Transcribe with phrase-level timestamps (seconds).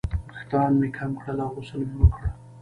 [0.29, 2.23] ویښتان مې کم کړل او غسل مې وکړ.